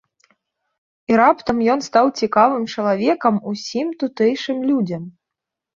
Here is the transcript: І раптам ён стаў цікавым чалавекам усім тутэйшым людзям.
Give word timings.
І 1.13 1.19
раптам 1.21 1.57
ён 1.75 1.79
стаў 1.89 2.05
цікавым 2.23 2.63
чалавекам 2.77 3.35
усім 3.53 3.87
тутэйшым 4.03 4.57
людзям. 4.73 5.03